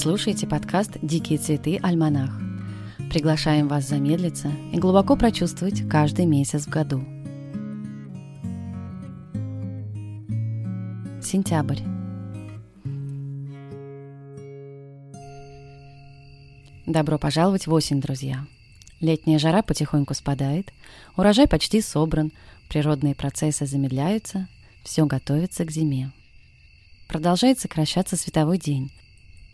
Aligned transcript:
Слушаете 0.00 0.46
подкаст 0.46 0.92
«Дикие 1.02 1.38
цветы. 1.38 1.78
Альманах». 1.82 2.30
Приглашаем 3.10 3.68
вас 3.68 3.86
замедлиться 3.86 4.50
и 4.72 4.78
глубоко 4.78 5.14
прочувствовать 5.14 5.86
каждый 5.90 6.24
месяц 6.24 6.64
в 6.64 6.70
году. 6.70 7.04
Сентябрь. 11.22 11.80
Добро 16.86 17.18
пожаловать 17.18 17.66
в 17.66 17.72
осень, 17.74 18.00
друзья! 18.00 18.46
Летняя 19.00 19.38
жара 19.38 19.60
потихоньку 19.60 20.14
спадает, 20.14 20.72
урожай 21.18 21.46
почти 21.46 21.82
собран, 21.82 22.32
природные 22.70 23.14
процессы 23.14 23.66
замедляются, 23.66 24.48
все 24.82 25.04
готовится 25.04 25.66
к 25.66 25.70
зиме. 25.70 26.10
Продолжает 27.06 27.60
сокращаться 27.60 28.16
световой 28.16 28.56
день. 28.56 28.90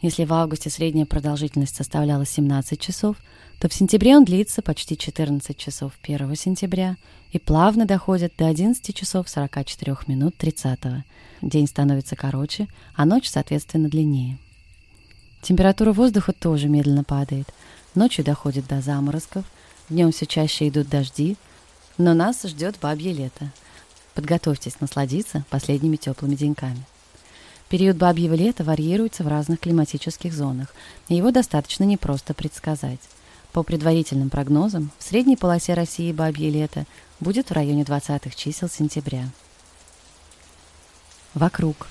Если 0.02 0.24
в 0.24 0.32
августе 0.32 0.70
средняя 0.70 1.06
продолжительность 1.06 1.74
составляла 1.74 2.26
17 2.26 2.78
часов, 2.78 3.16
то 3.58 3.68
в 3.68 3.74
сентябре 3.74 4.16
он 4.16 4.24
длится 4.24 4.62
почти 4.62 4.96
14 4.96 5.56
часов 5.56 5.92
1 6.02 6.36
сентября 6.36 6.96
и 7.32 7.38
плавно 7.38 7.86
доходит 7.86 8.34
до 8.36 8.46
11 8.46 8.94
часов 8.94 9.28
44 9.28 9.96
минут 10.06 10.36
30. 10.36 10.78
День 11.42 11.66
становится 11.66 12.16
короче, 12.16 12.68
а 12.94 13.04
ночь, 13.06 13.28
соответственно, 13.28 13.88
длиннее. 13.88 14.38
Температура 15.42 15.92
воздуха 15.92 16.32
тоже 16.32 16.68
медленно 16.68 17.04
падает– 17.04 17.48
Ночью 17.96 18.26
доходит 18.26 18.66
до 18.66 18.82
заморозков, 18.82 19.46
днем 19.88 20.12
все 20.12 20.26
чаще 20.26 20.68
идут 20.68 20.90
дожди, 20.90 21.38
но 21.96 22.12
нас 22.12 22.42
ждет 22.42 22.76
бабье 22.78 23.10
лето. 23.10 23.50
Подготовьтесь 24.12 24.80
насладиться 24.80 25.46
последними 25.48 25.96
теплыми 25.96 26.34
деньками. 26.34 26.84
Период 27.68 27.96
бабьего 27.96 28.34
лета 28.34 28.64
варьируется 28.64 29.24
в 29.24 29.28
разных 29.28 29.60
климатических 29.60 30.32
зонах, 30.32 30.74
и 31.08 31.14
его 31.14 31.30
достаточно 31.30 31.84
непросто 31.84 32.34
предсказать. 32.34 33.00
По 33.52 33.62
предварительным 33.62 34.30
прогнозам, 34.30 34.90
в 34.98 35.04
средней 35.04 35.36
полосе 35.36 35.74
России 35.74 36.12
бабье 36.12 36.50
лето 36.50 36.86
будет 37.20 37.50
в 37.50 37.52
районе 37.52 37.82
20-х 37.82 38.30
чисел 38.36 38.68
сентября. 38.68 39.28
Вокруг. 41.34 41.88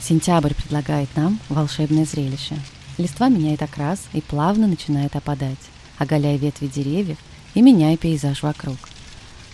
Сентябрь 0.00 0.54
предлагает 0.54 1.08
нам 1.16 1.38
волшебное 1.48 2.04
зрелище– 2.04 2.56
Листва 2.98 3.28
меняет 3.28 3.62
окрас 3.62 4.00
и 4.12 4.20
плавно 4.20 4.66
начинает 4.66 5.16
опадать, 5.16 5.58
оголяя 5.98 6.36
ветви 6.36 6.66
деревьев 6.66 7.18
и 7.54 7.62
меняя 7.62 7.96
пейзаж 7.96 8.42
вокруг. 8.42 8.76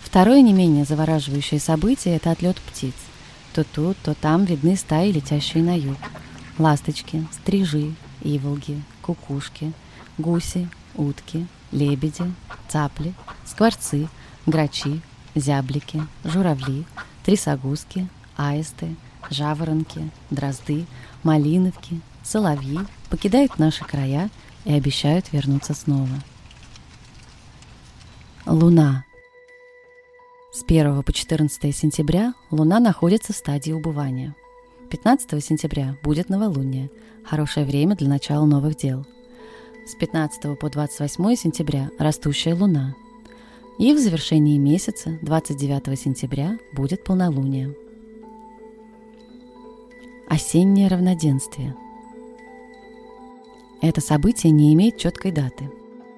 Второе 0.03 0.41
не 0.41 0.53
менее 0.53 0.85
завораживающее 0.85 1.61
событие– 1.61 2.17
это 2.17 2.33
отлет 2.33 2.57
птиц. 2.61 2.95
То 3.53 3.65
тут, 3.65 3.97
то 3.99 4.15
там 4.15 4.45
видны 4.45 4.77
стаи, 4.77 5.11
летящие 5.11 5.63
на 5.63 5.77
юг. 5.77 5.99
Ласточки, 6.59 7.27
стрижи, 7.33 7.95
иволги, 8.23 8.83
кукушки, 9.03 9.73
гуси, 10.19 10.69
утки, 10.95 11.47
лебеди, 11.73 12.33
цапли, 12.69 13.15
скворцы, 13.47 14.09
грачи, 14.47 15.01
зяблики, 15.35 16.03
журавли, 16.25 16.85
трясогузки, 17.25 18.09
аисты, 18.37 18.97
жаворонки, 19.31 20.11
дрозды, 20.31 20.87
малиновки, 21.23 22.01
соловьи 22.23 22.81
покидают 23.09 23.59
наши 23.59 23.85
края 23.85 24.31
и 24.65 24.73
обещают 24.73 25.33
вернуться 25.33 25.75
снова. 25.75 26.09
Луна. 28.47 29.05
С 30.51 30.63
1 30.63 31.03
по 31.03 31.13
14 31.13 31.77
сентября 31.77 32.33
Луна 32.51 32.81
находится 32.81 33.35
в 33.35 33.37
стадии 33.37 33.73
убывания. 33.73 34.35
15 34.89 35.45
сентября 35.45 35.99
будет 36.03 36.31
новолуние, 36.31 36.91
хорошее 37.23 37.67
время 37.67 37.95
для 37.97 38.09
начала 38.09 38.47
новых 38.47 38.77
дел. 38.79 39.05
С 39.87 39.95
15 39.95 40.59
по 40.59 40.71
28 40.71 41.35
сентября 41.37 41.91
растущая 41.99 42.55
Луна. 42.55 42.95
И 43.79 43.93
в 43.93 43.99
завершении 43.99 44.57
месяца, 44.57 45.19
29 45.21 46.01
сентября, 46.01 46.59
будет 46.73 47.05
полнолуние. 47.05 47.77
Осеннее 50.31 50.89
равноденствие– 50.89 51.77
это 53.83 54.01
событие 54.01 54.51
не 54.51 54.73
имеет 54.73 54.97
четкой 54.97 55.31
даты. 55.31 55.71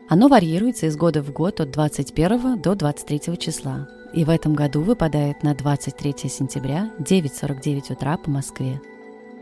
Оно 0.08 0.28
варьируется 0.28 0.86
из 0.86 0.96
года 0.96 1.20
в 1.20 1.32
год 1.32 1.60
от 1.60 1.72
21 1.72 2.60
до 2.60 2.74
23 2.76 3.36
числа, 3.38 3.88
и 4.12 4.24
в 4.24 4.30
этом 4.30 4.54
году 4.54 4.82
выпадает 4.82 5.42
на 5.42 5.54
23 5.54 6.28
сентября 6.28 6.90
9.49 6.98 7.92
утра 7.92 8.16
по 8.16 8.30
Москве. 8.30 8.80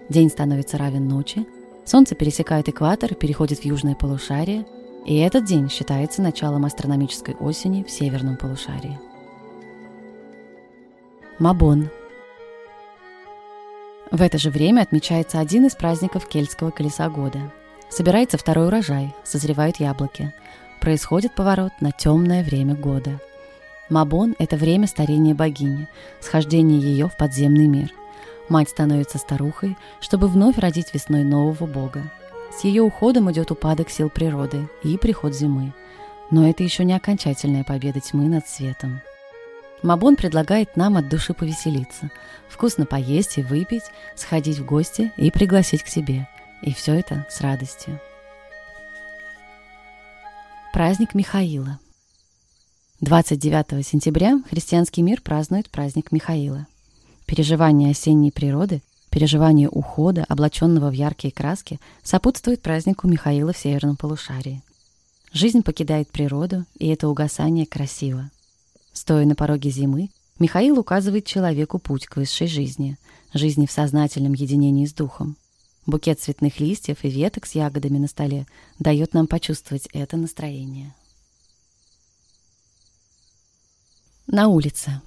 День 0.09 0.31
становится 0.31 0.79
равен 0.79 1.09
ночи, 1.09 1.47
Солнце 1.85 2.15
пересекает 2.15 2.69
экватор, 2.69 3.15
переходит 3.15 3.61
в 3.61 3.65
южное 3.65 3.95
полушарие, 3.95 4.67
и 5.07 5.17
этот 5.17 5.45
день 5.45 5.71
считается 5.71 6.21
началом 6.21 6.67
астрономической 6.67 7.35
осени 7.37 7.83
в 7.83 7.91
северном 7.91 8.37
полушарии. 8.37 8.99
Мабон. 11.39 11.89
В 14.11 14.21
это 14.21 14.39
же 14.39 14.51
время 14.51 14.83
отмечается 14.83 15.41
один 15.41 15.67
из 15.67 15.75
праздников 15.75 16.27
кельтского 16.27 16.71
колеса 16.71 17.09
года– 17.09 17.53
Собирается 17.89 18.37
второй 18.37 18.67
урожай, 18.67 19.15
созревают 19.25 19.79
яблоки. 19.79 20.33
Происходит 20.81 21.35
поворот 21.35 21.73
на 21.81 21.91
темное 21.91 22.45
время 22.45 22.75
года. 22.75 23.21
Мабон– 23.89 24.35
это 24.39 24.57
время 24.57 24.87
старения 24.87 25.35
богини, 25.35 25.89
схождение 26.21 26.81
ее 26.81 27.09
в 27.09 27.17
подземный 27.17 27.67
мир. 27.67 27.91
Мать 28.49 28.69
становится 28.69 29.19
старухой, 29.19 29.77
чтобы 30.01 30.29
вновь 30.29 30.59
родить 30.59 30.93
весной 30.93 31.25
нового 31.25 31.67
бога. 31.67 32.11
С 32.57 32.65
ее 32.65 32.83
уходом 32.83 33.31
идет 33.31 33.51
упадок 33.51 33.91
сил 33.91 34.11
природы 34.11 34.69
и 34.83 34.97
приход 34.97 35.35
зимы. 35.35 35.73
Но 36.31 36.49
это 36.49 36.63
еще 36.63 36.85
не 36.85 36.95
окончательная 36.95 37.65
победа 37.65 38.01
тьмы 38.01 38.29
над 38.29 38.47
светом. 38.47 39.01
Мабон 39.83 40.17
предлагает 40.17 40.77
нам 40.77 40.97
от 40.97 41.09
души 41.09 41.35
повеселиться, 41.35 42.11
вкусно 42.49 42.85
поесть 42.85 43.39
и 43.39 43.43
выпить, 43.43 43.85
сходить 44.17 44.59
в 44.59 44.65
гости 44.65 45.13
и 45.17 45.31
пригласить 45.31 45.83
к 45.83 45.89
себе– 45.89 46.29
и 46.63 46.73
все 46.73 46.95
это 46.95 47.27
с 47.29 47.41
радостью. 47.41 48.01
Праздник 50.73 51.15
Михаила. 51.15 51.79
29 53.01 53.87
сентября 53.87 54.43
христианский 54.51 55.03
мир 55.03 55.21
празднует 55.21 55.71
праздник 55.71 56.11
Михаила. 56.11 56.67
Переживание 57.27 57.93
осенней 57.93 58.33
природы, 58.33 58.83
переживание 59.09 59.69
ухода, 59.69 60.25
облаченного 60.29 60.91
в 60.91 60.95
яркие 60.95 61.33
краски, 61.33 61.79
сопутствует 62.03 62.61
празднику 62.61 63.07
Михаила 63.07 63.53
в 63.53 63.57
северном 63.57 63.97
полушарии. 63.97 64.63
Жизнь 65.33 65.63
покидает 65.63 66.11
природу, 66.11 66.65
и 66.77 66.89
это 66.89 67.09
угасание 67.09 67.67
красиво. 67.67 68.31
Стоя 68.93 69.25
на 69.27 69.37
пороге 69.37 69.71
зимы, 69.71 70.11
Михаил 70.41 70.81
указывает 70.81 71.25
человеку 71.25 71.79
путь 71.79 72.07
к 72.07 72.17
высшей 72.17 72.49
жизни, 72.49 72.97
жизни 73.33 73.67
в 73.67 73.71
сознательном 73.71 74.33
единении 74.33 74.87
с 74.87 74.93
духом– 74.93 75.37
Букет 75.89 76.21
цветных 76.21 76.61
листьев 76.61 76.99
и 77.03 77.09
веток 77.09 77.47
с 77.47 77.55
ягодами 77.55 77.97
на 77.97 78.09
столе 78.09 78.47
дает 78.79 79.15
нам 79.15 79.27
почувствовать 79.27 79.89
это 79.95 80.19
настроение. 80.19 80.95
На 84.31 84.49
улице. 84.49 85.01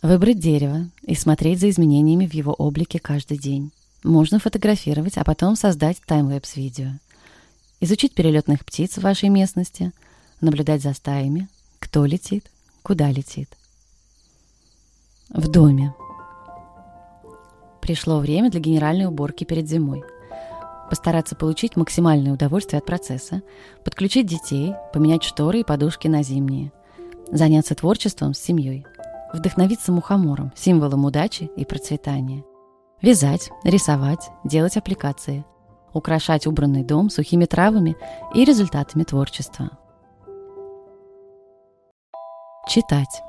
Выбрать 0.00 0.38
дерево 0.38 0.88
и 1.02 1.14
смотреть 1.14 1.60
за 1.60 1.68
изменениями 1.68 2.26
в 2.26 2.32
его 2.32 2.54
облике 2.54 2.98
каждый 2.98 3.36
день. 3.36 3.70
Можно 4.02 4.38
фотографировать, 4.38 5.18
а 5.18 5.24
потом 5.24 5.54
создать 5.54 6.00
таймлэпс-видео. 6.06 6.92
Изучить 7.80 8.14
перелетных 8.14 8.64
птиц 8.64 8.94
в 8.96 9.02
вашей 9.02 9.28
местности, 9.28 9.92
наблюдать 10.40 10.82
за 10.82 10.94
стаями, 10.94 11.50
кто 11.80 12.06
летит, 12.06 12.50
куда 12.82 13.10
летит. 13.10 13.50
В 15.28 15.48
доме. 15.48 15.94
Пришло 17.82 18.20
время 18.20 18.50
для 18.50 18.60
генеральной 18.60 19.04
уборки 19.04 19.44
перед 19.44 19.68
зимой. 19.68 20.02
Постараться 20.88 21.36
получить 21.36 21.76
максимальное 21.76 22.32
удовольствие 22.32 22.78
от 22.78 22.86
процесса, 22.86 23.42
подключить 23.84 24.26
детей, 24.26 24.72
поменять 24.94 25.24
шторы 25.24 25.60
и 25.60 25.64
подушки 25.64 26.08
на 26.08 26.22
зимние, 26.22 26.72
заняться 27.32 27.74
творчеством 27.74 28.34
с 28.34 28.38
семьей, 28.38 28.86
вдохновиться 29.32 29.92
мухомором, 29.92 30.52
символом 30.56 31.04
удачи 31.04 31.50
и 31.56 31.64
процветания, 31.64 32.44
вязать, 33.02 33.50
рисовать, 33.64 34.30
делать 34.44 34.76
аппликации, 34.76 35.44
украшать 35.92 36.46
убранный 36.46 36.84
дом 36.84 37.10
сухими 37.10 37.44
травами 37.44 37.96
и 38.34 38.44
результатами 38.44 39.04
творчества. 39.04 39.70
Читать. 42.68 43.22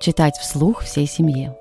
Читать 0.00 0.36
вслух 0.36 0.82
всей 0.82 1.06
семье. 1.06 1.56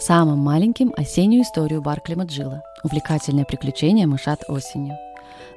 Самым 0.00 0.38
маленьким– 0.38 0.92
осеннюю 0.96 1.42
историю 1.42 1.80
Баркли 1.80 2.14
Маджила 2.14 2.62
«Увлекательное 2.82 3.44
приключение 3.44 4.06
мышат 4.06 4.42
осенью». 4.48 4.96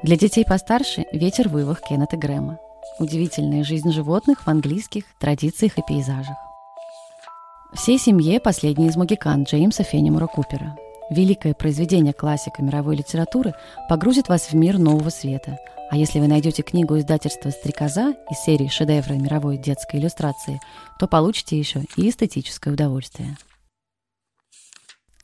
Для 0.03 0.15
детей 0.15 0.45
постарше– 0.45 1.05
«Ветер 1.11 1.49
вывах» 1.49 1.81
Кеннета 1.81 2.17
Грэма. 2.17 2.59
Удивительная 2.99 3.63
жизнь 3.63 3.91
животных 3.91 4.45
в 4.45 4.47
английских 4.47 5.03
традициях 5.19 5.77
и 5.77 5.81
пейзажах. 5.87 6.35
Всей 7.73 7.99
семье 7.99 8.39
последний 8.39 8.87
из 8.87 8.95
магикан 8.95 9.43
Джеймса 9.43 9.83
Феннимора 9.83 10.27
Купера. 10.27 10.77
Великое 11.09 11.53
произведение 11.53 12.13
классика 12.13 12.61
мировой 12.61 12.95
литературы 12.95 13.53
погрузит 13.87 14.29
вас 14.29 14.47
в 14.47 14.53
мир 14.53 14.77
нового 14.77 15.09
света. 15.09 15.57
А 15.89 15.95
если 15.95 16.19
вы 16.19 16.27
найдете 16.27 16.63
книгу 16.63 16.97
издательства 16.97 17.49
«Стрекоза» 17.49 18.15
из 18.29 18.39
серии 18.39 18.67
«Шедевры 18.67 19.15
мировой 19.17 19.57
детской 19.57 19.99
иллюстрации», 19.99 20.59
то 20.99 21.07
получите 21.07 21.57
еще 21.57 21.83
и 21.95 22.09
эстетическое 22.09 22.73
удовольствие. 22.73 23.37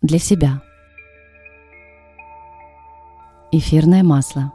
Для 0.02 0.20
себя. 0.20 0.62
Эфирное 3.52 4.04
масло. 4.04 4.54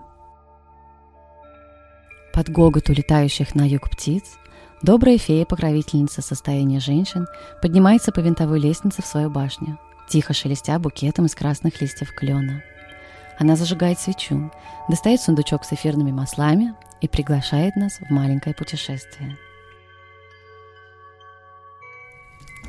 Под 2.39 2.51
гогот 2.51 2.89
улетающих 2.89 3.57
на 3.57 3.67
юг 3.67 3.91
птиц 3.91 4.23
добрая 4.81 5.19
фея-покровительница 5.19 6.23
состояния 6.23 6.79
женщин 6.79 7.27
поднимается 7.61 8.13
по 8.13 8.21
винтовой 8.21 8.61
лестнице 8.61 9.03
в 9.03 9.07
свою 9.07 9.29
башню– 9.29 9.77
тихо 10.09 10.35
шелестя 10.35 10.79
букетом 10.79 11.27
из 11.27 11.35
красных 11.35 11.81
листьев 11.81 12.15
клена. 12.15 12.63
Она 13.41 13.57
зажигает 13.57 13.99
свечу, 13.99 14.53
достает 14.89 15.21
сундучок 15.21 15.65
с 15.65 15.73
эфирными 15.73 16.13
маслами 16.13 16.75
и 17.01 17.09
приглашает 17.09 17.75
нас 17.75 17.99
в 17.99 18.09
маленькое 18.09 18.55
путешествие. 18.55 19.37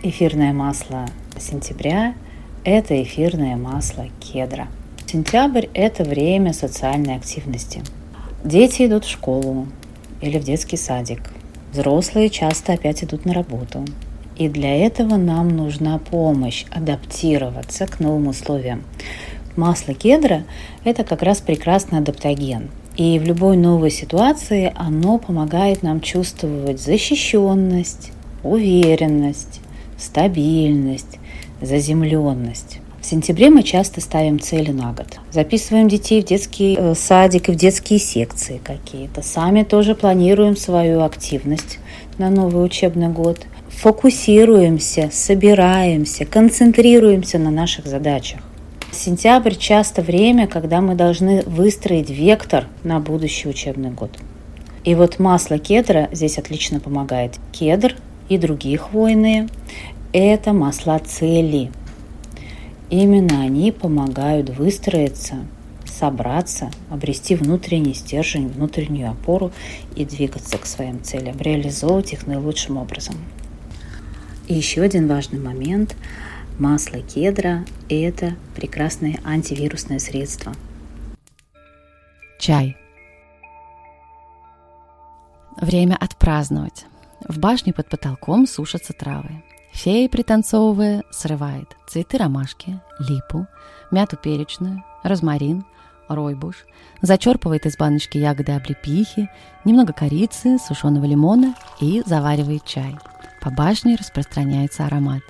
Эфирное 0.02 0.52
масло 0.52 1.06
сентября– 1.38 2.16
это 2.64 3.00
эфирное 3.04 3.56
масло 3.56 4.08
кедра. 4.20 4.68
Сентябрь– 5.06 5.68
это 5.76 6.04
время 6.04 6.54
социальной 6.54 7.18
активности. 7.18 7.84
Дети 8.44 8.86
идут 8.86 9.06
в 9.06 9.10
школу 9.10 9.68
или 10.22 10.40
в 10.40 10.44
детский 10.44 10.78
садик. 10.78 11.22
Взрослые 11.72 12.30
часто 12.30 12.74
опять 12.74 13.04
идут 13.04 13.26
на 13.26 13.34
работу– 13.34 13.86
и 14.40 14.48
для 14.48 14.74
этого 14.74 15.18
нам 15.18 15.50
нужна 15.50 16.00
помощь 16.00 16.64
адаптироваться 16.72 17.86
к 17.86 18.00
новым 18.00 18.30
условиям. 18.30 18.84
Масло 19.58 19.94
кедра– 19.94 20.46
это 20.86 21.04
как 21.04 21.22
раз 21.24 21.42
прекрасный 21.42 22.00
адаптоген. 22.00 22.70
И 22.96 23.20
в 23.20 23.24
любой 23.24 23.58
новой 23.58 23.92
ситуации 23.92 24.72
оно 24.78 25.18
помогает 25.18 25.84
нам 25.84 26.00
чувствовать 26.00 26.82
защищенность, 26.82 28.14
уверенность, 28.42 29.60
стабильность, 29.98 31.20
заземленность. 31.62 32.80
Сентябре 33.10 33.50
мы 33.50 33.64
часто 33.64 34.02
ставим 34.02 34.40
цели 34.40 34.70
на 34.70 34.94
год. 34.94 35.18
Записываем 35.32 35.88
детей 35.88 36.22
в 36.22 36.26
детский 36.26 36.76
э, 36.78 36.94
садик 36.94 37.50
и 37.50 37.52
в 37.54 37.56
детские 37.56 37.98
секции 37.98 38.62
какие-то. 38.64 39.24
Сами 39.24 39.64
тоже 39.64 39.96
планируем 39.96 40.56
свою 40.56 41.02
активность 41.02 41.80
на 42.20 42.30
новый 42.30 42.64
учебный 42.64 43.08
год– 43.08 43.48
фокусируемся, 43.70 45.10
собираемся, 45.12 46.26
концентрируемся 46.26 47.40
на 47.40 47.50
наших 47.50 47.88
задачах. 47.88 48.42
Сентябрь 48.92 49.56
часто 49.56 50.04
время, 50.04 50.46
когда 50.46 50.80
мы 50.80 50.94
должны 50.94 51.42
выстроить 51.48 52.12
вектор 52.12 52.68
на 52.84 53.00
будущий 53.00 53.50
учебный 53.50 53.90
год. 53.90 54.12
И 54.84 54.94
вот 54.94 55.18
масло 55.18 55.58
кедра 55.58 56.10
здесь 56.12 56.38
отлично 56.38 56.80
помогает. 56.80 57.40
Кедр 57.54 57.96
и 58.30 58.38
другие 58.38 58.78
хвойные– 58.78 59.48
это 60.14 60.54
масла 60.54 61.00
цели. 61.00 61.72
Именно 62.90 63.42
они 63.42 63.72
помогают 63.72 64.50
выстроиться, 64.50 65.46
собраться, 65.86 66.72
обрести 66.90 67.36
внутренний 67.36 67.94
стержень, 67.94 68.48
внутреннюю 68.48 69.12
опору 69.12 69.52
и 69.96 70.06
двигаться 70.06 70.58
к 70.58 70.66
своим 70.66 71.04
целям, 71.04 71.38
реализовывать 71.38 72.14
их 72.14 72.26
наилучшим 72.26 72.78
образом. 72.78 73.16
И 74.48 74.56
еще 74.56 74.82
один 74.82 75.08
важный 75.08 75.40
момент. 75.40 75.96
Масло 76.58 77.00
кедра– 77.02 77.64
это 77.90 78.36
прекрасное 78.56 79.20
антивирусное 79.24 80.00
средство. 80.00 80.54
Чай. 82.40 82.76
Время 85.62 85.96
отпраздновать. 85.96 86.86
В 87.28 87.38
башне 87.38 87.72
под 87.72 87.88
потолком 87.90 88.48
сушатся 88.48 88.94
травы. 88.94 89.44
Фея, 89.72 90.10
пританцовывая, 90.10 91.04
срывает 91.12 91.78
цветы 91.88 92.18
ромашки, 92.18 92.82
липу, 93.00 93.48
мяту 93.92 94.18
перечную, 94.18 94.84
розмарин, 95.04 95.64
ройбуш, 96.08 96.66
зачерпывает 97.02 97.66
из 97.66 97.78
баночки 97.78 98.18
ягоды 98.18 98.52
облепихи, 98.54 99.30
немного 99.66 99.94
корицы, 99.94 100.58
сушеного 100.58 101.06
лимона 101.06 101.56
и 101.80 102.04
заваривает 102.06 102.66
чай– 102.66 102.98
по 103.42 103.50
башне 103.50 103.96
распространяется 103.96 104.86
аромат. 104.86 105.22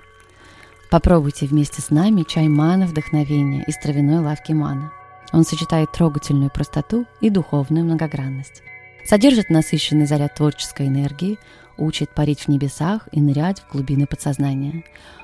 Попробуйте 0.90 1.46
вместе 1.46 1.82
с 1.82 1.92
нами 1.92 2.24
чай 2.28 2.48
мана 2.48 2.88
вдохновения 2.88 3.64
из 3.64 3.78
травяной 3.78 4.20
лавки 4.20 4.52
мана. 4.52 4.92
Он 5.32 5.44
сочетает 5.44 5.92
трогательную 5.92 6.50
простоту 6.50 7.06
и 7.22 7.30
духовную 7.30 7.86
многогранность. 7.86 8.64
Содержит 9.06 9.52
насыщенный 9.52 10.08
заряд 10.08 10.36
творческой 10.36 10.88
энергии, 10.88 11.38
учит 11.80 12.14
парить 12.14 12.42
в 12.42 12.48
небесах 12.48 13.08
и 13.12 13.22
нырять 13.22 13.60
в 13.60 13.72
глубины 13.72 14.06
подсознания. 14.06 14.84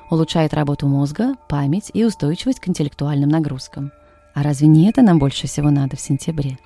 Улучшает 0.10 0.54
работу 0.54 0.88
мозга, 0.88 1.36
память 1.50 1.92
и 1.94 2.04
устойчивость 2.04 2.60
к 2.60 2.68
интеллектуальным 2.68 3.30
нагрузкам. 3.30 3.92
А 4.34 4.44
разве 4.44 4.68
не 4.68 4.90
это 4.90 5.02
нам 5.02 5.20
больше 5.20 5.48
всего 5.48 5.70
надо 5.70 5.96
в 5.96 6.02
сентябре? 6.02 6.58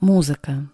Музыка. 0.00 0.68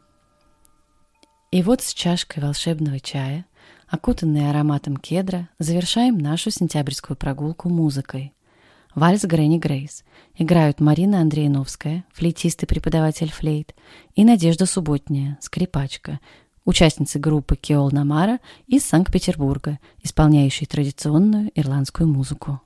И 1.50 1.62
вот 1.62 1.82
с 1.82 1.92
чашкой 1.94 2.40
волшебного 2.42 3.00
чая, 3.00 3.46
окутанной 3.88 4.50
ароматом 4.50 4.96
кедра, 4.96 5.48
завершаем 5.58 6.18
нашу 6.18 6.50
сентябрьскую 6.50 7.16
прогулку 7.16 7.68
музыкой. 7.68 8.32
Вальс 8.94 9.22
Грэнни 9.24 9.58
Грейс. 9.58 10.04
Играют 10.36 10.80
Марина 10.80 11.20
Андреяновская, 11.20 12.04
флейтист 12.12 12.64
и 12.64 12.66
преподаватель 12.66 13.30
флейт, 13.30 13.74
и 14.16 14.24
Надежда 14.24 14.66
Субботняя, 14.66 15.38
скрипачка, 15.40 16.18
участницы 16.64 17.20
группы 17.20 17.54
Кеол 17.56 17.90
Намара 17.92 18.40
из 18.66 18.84
Санкт-Петербурга, 18.84 19.78
исполняющей 20.02 20.66
традиционную 20.66 21.52
ирландскую 21.54 22.08
музыку. 22.08 22.60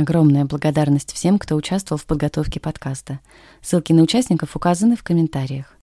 Огромная 0.00 0.46
благодарность 0.46 1.12
всем, 1.12 1.38
кто 1.38 1.56
участвовал 1.56 1.98
в 1.98 2.06
подготовке 2.06 2.58
подкаста. 2.58 3.20
Ссылки 3.60 3.92
на 3.92 4.00
участников 4.00 4.56
указаны 4.56 4.96
в 4.96 5.02
комментариях. 5.02 5.76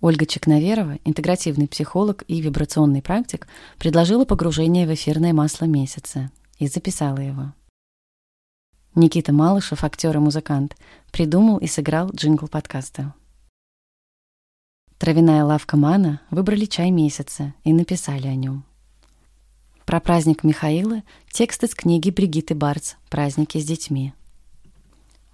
Ольга 0.00 0.24
Чекноверова, 0.24 1.00
интегративный 1.04 1.66
психолог 1.66 2.22
и 2.28 2.40
вибрационный 2.40 3.02
практик, 3.02 3.48
предложила 3.76 4.24
погружение 4.24 4.86
в 4.86 4.94
эфирное 4.94 5.32
масло 5.32 5.64
месяца 5.64 6.30
и 6.60 6.68
записала 6.68 7.18
его. 7.18 7.52
Никита 8.94 9.32
Малышев, 9.32 9.82
актер 9.82 10.16
и 10.16 10.20
музыкант, 10.20 10.76
придумал 11.10 11.58
и 11.58 11.66
сыграл 11.66 12.10
джингл 12.10 12.46
подкаста. 12.46 13.14
Травяная 14.98 15.42
лавка 15.42 15.76
Мана 15.76 16.20
выбрали 16.30 16.66
чай 16.66 16.92
месяца 16.92 17.52
и 17.64 17.72
написали 17.72 18.28
о 18.28 18.36
нем. 18.36 18.64
Про 19.84 20.00
праздник 20.00 20.44
Михаила 20.44 21.02
текст 21.30 21.62
из 21.62 21.74
книги 21.74 22.08
Бригиты 22.08 22.54
Барц 22.54 22.94
«Праздники 23.10 23.58
с 23.58 23.66
детьми». 23.66 24.14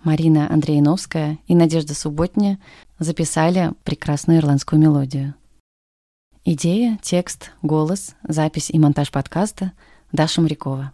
Марина 0.02 0.52
Андреиновская 0.52 1.38
и 1.46 1.54
Надежда 1.54 1.94
Субботня 1.94 2.58
записали 2.98 3.72
прекрасную 3.84 4.40
ирландскую 4.40 4.80
мелодию. 4.80 5.34
Идея, 6.44 6.98
текст, 7.00 7.52
голос, 7.62 8.16
запись 8.26 8.70
и 8.70 8.78
монтаж 8.78 9.12
подкаста 9.12 9.70
Даша 10.10 10.40
Морякова. 10.40 10.92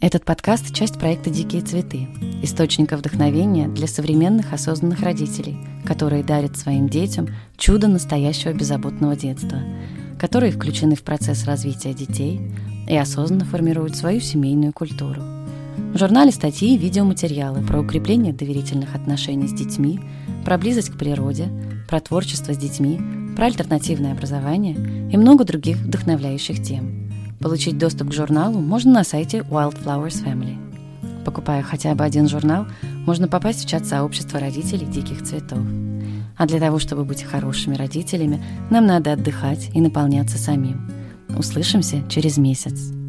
Этот 0.00 0.24
подкаст– 0.24 0.74
часть 0.74 0.98
проекта 0.98 1.30
«Дикие 1.30 1.62
цветы», 1.62 2.08
источника 2.42 2.96
вдохновения 2.96 3.68
для 3.68 3.86
современных 3.86 4.52
осознанных 4.52 5.00
родителей, 5.00 5.58
которые 5.86 6.24
дарят 6.24 6.56
своим 6.56 6.88
детям 6.88 7.28
чудо 7.56 7.86
настоящего 7.86 8.52
беззаботного 8.52 9.14
детства, 9.14 9.60
которые 10.18 10.52
включены 10.52 10.96
в 10.96 11.02
процесс 11.02 11.44
развития 11.44 11.92
детей, 11.92 12.40
и 12.90 12.96
осознанно 12.96 13.44
формируют 13.44 13.96
свою 13.96 14.20
семейную 14.20 14.72
культуру. 14.72 15.22
В 15.94 15.98
журнале 15.98 16.32
статьи 16.32 16.74
и 16.74 16.76
видеоматериалы 16.76 17.62
про 17.62 17.80
укрепление 17.80 18.32
доверительных 18.32 18.96
отношений 18.96 19.46
с 19.46 19.52
детьми, 19.52 20.00
про 20.44 20.58
близость 20.58 20.90
к 20.90 20.98
природе, 20.98 21.48
про 21.88 22.00
творчество 22.00 22.52
с 22.52 22.58
детьми, 22.58 23.00
про 23.36 23.46
альтернативное 23.46 24.12
образование 24.12 24.74
и 25.10 25.16
много 25.16 25.44
других 25.44 25.76
вдохновляющих 25.76 26.62
тем. 26.62 27.08
Получить 27.40 27.78
доступ 27.78 28.10
к 28.10 28.12
журналу 28.12 28.58
можно 28.58 28.92
на 28.92 29.04
сайте 29.04 29.38
Wildflowers 29.38 30.24
Family. 30.24 30.58
Покупая 31.24 31.62
хотя 31.62 31.94
бы 31.94 32.04
один 32.04 32.28
журнал, 32.28 32.66
можно 33.06 33.28
попасть 33.28 33.64
в 33.64 33.68
чат 33.68 33.86
сообщества 33.86 34.40
родителей 34.40 34.86
диких 34.86 35.22
цветов. 35.22 35.60
А 36.36 36.46
для 36.46 36.58
того, 36.58 36.80
чтобы 36.80 37.04
быть 37.04 37.22
хорошими 37.22 37.76
родителями, 37.76 38.42
нам 38.68 38.86
надо 38.86 39.12
отдыхать 39.12 39.70
и 39.74 39.80
наполняться 39.80 40.38
самим– 40.38 40.90
Услышимся 41.38 42.02
через 42.08 42.36
месяц. 42.38 42.99